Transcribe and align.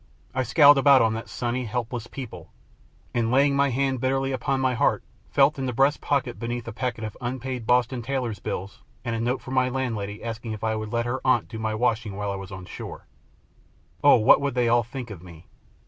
I 0.33 0.41
scowled 0.41 0.79
about 0.79 1.03
on 1.03 1.13
that 1.13 1.29
sunny, 1.29 1.65
helpless 1.65 2.07
people, 2.07 2.49
and 3.13 3.29
laying 3.29 3.55
my 3.55 3.69
hand 3.69 4.01
bitterly 4.01 4.31
upon 4.31 4.59
my 4.59 4.73
heart 4.73 5.03
felt 5.29 5.59
in 5.59 5.67
the 5.67 5.73
breast 5.73 6.01
pocket 6.01 6.39
beneath 6.39 6.67
a 6.67 6.71
packet 6.71 7.03
of 7.03 7.15
unpaid 7.21 7.67
Boston 7.67 8.01
tailors' 8.01 8.39
bills 8.39 8.81
and 9.05 9.15
a 9.15 9.19
note 9.19 9.43
from 9.43 9.53
my 9.53 9.69
landlady 9.69 10.23
asking 10.23 10.53
if 10.53 10.63
I 10.63 10.75
would 10.75 10.91
let 10.91 11.05
her 11.05 11.21
aunt 11.23 11.49
do 11.49 11.59
my 11.59 11.75
washing 11.75 12.15
while 12.15 12.31
I 12.31 12.35
was 12.35 12.51
on 12.51 12.65
shore. 12.65 13.05
Oh! 14.03 14.15
what 14.15 14.41
would 14.41 14.55
they 14.55 14.67
all 14.67 14.81
think 14.81 15.11
of 15.11 15.21
me? 15.21 15.45